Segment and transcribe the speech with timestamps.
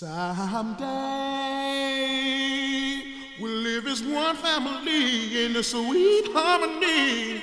[0.00, 0.86] Someday
[3.38, 7.42] we'll live as one family in a sweet harmony.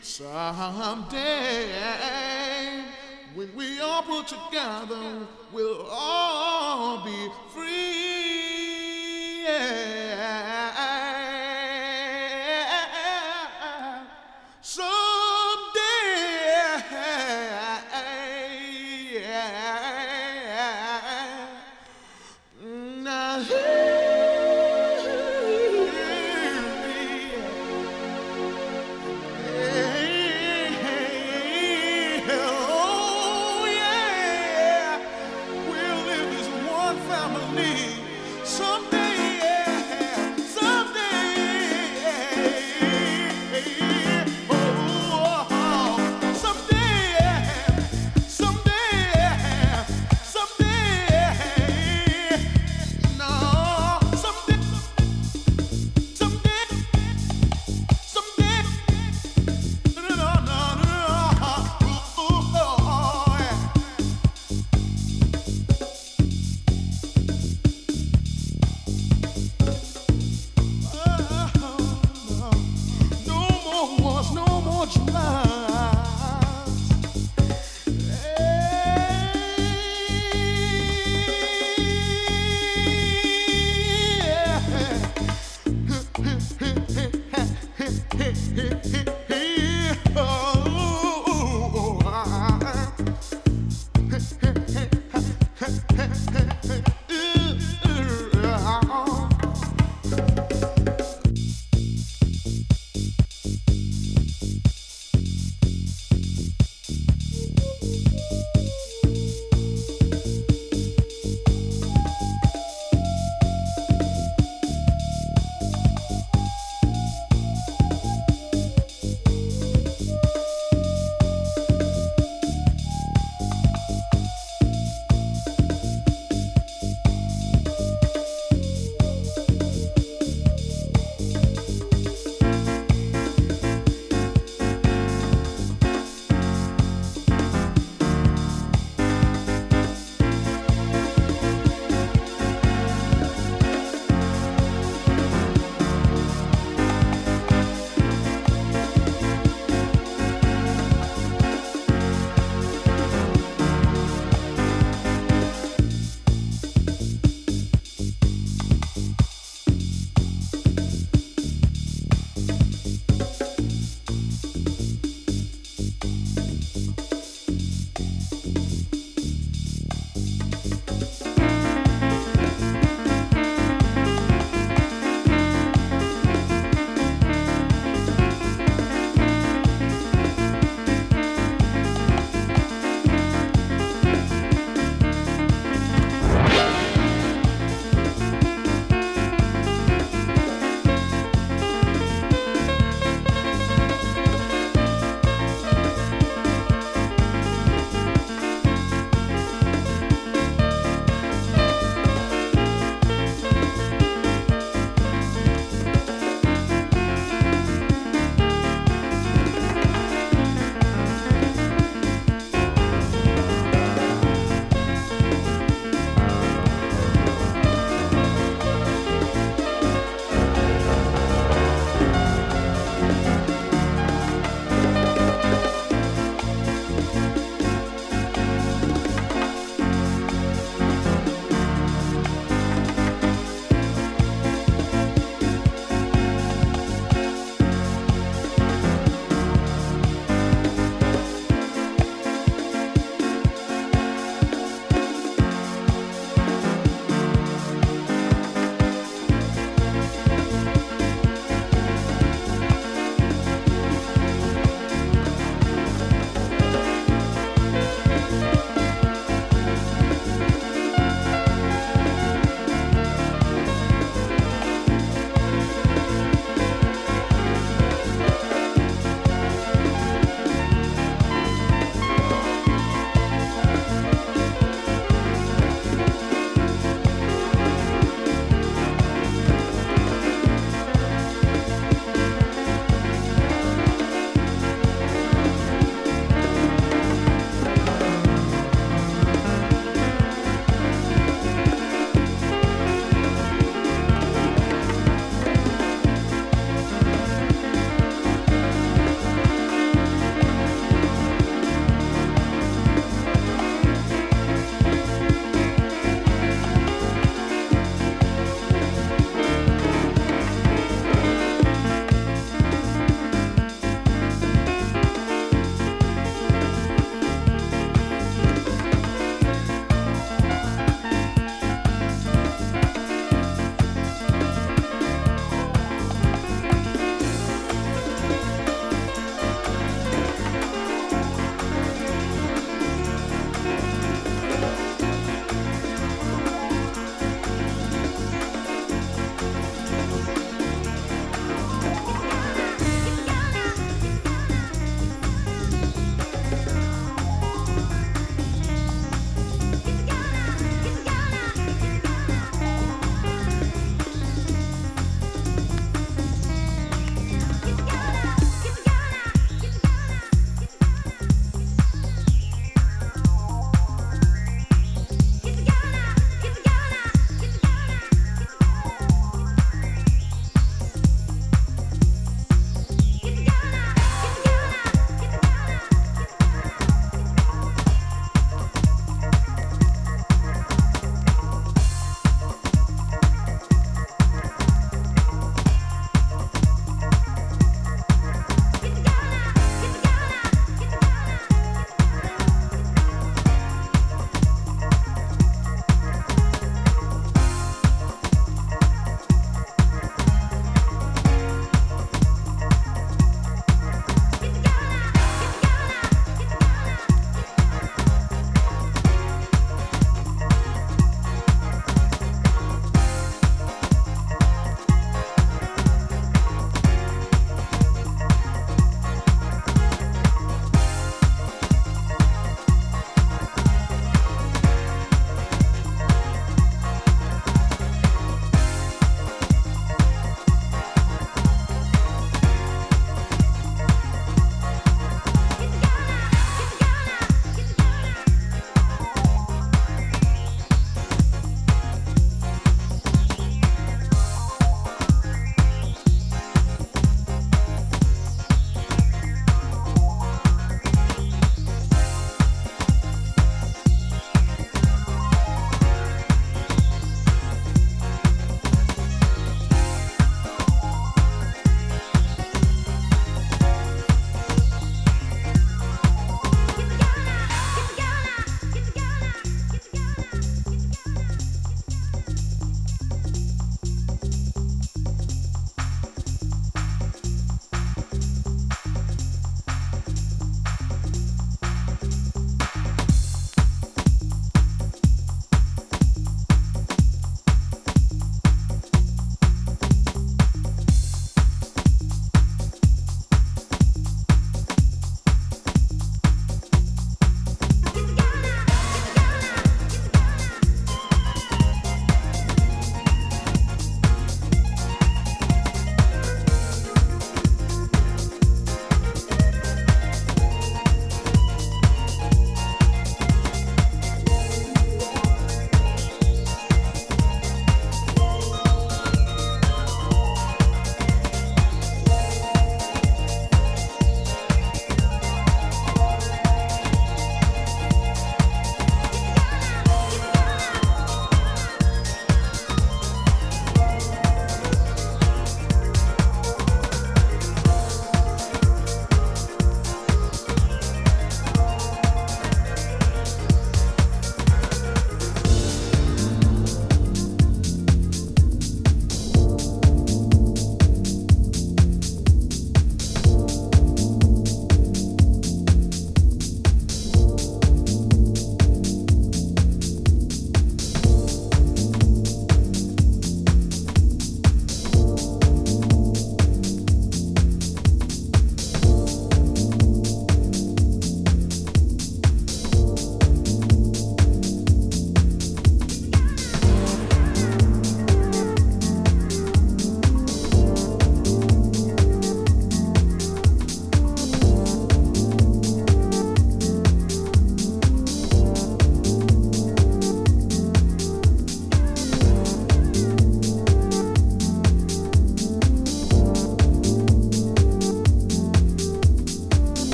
[0.00, 1.66] Someday
[3.34, 7.99] when we all put together, we'll all be free.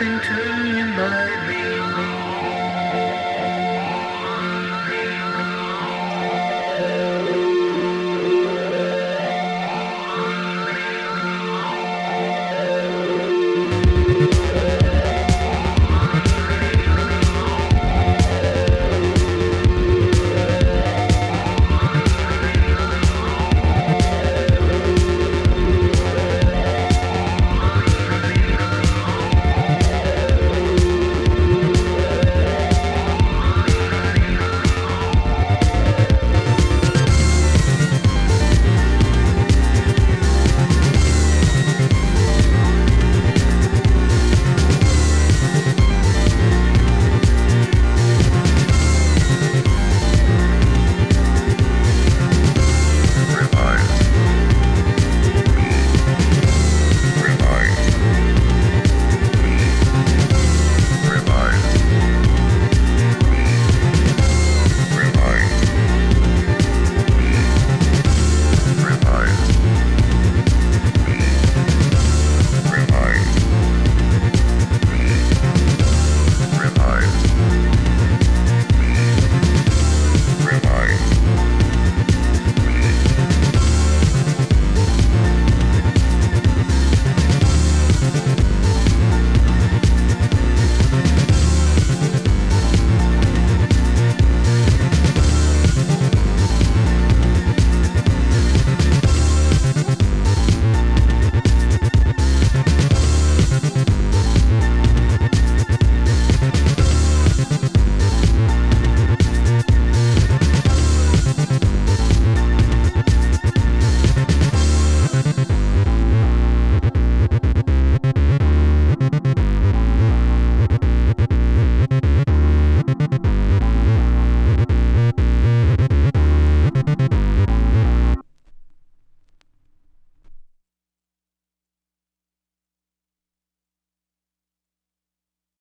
[0.00, 2.29] nothing to remind me.